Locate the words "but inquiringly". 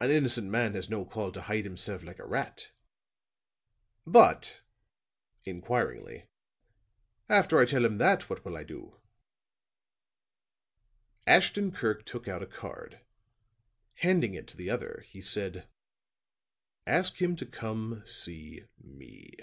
4.06-6.28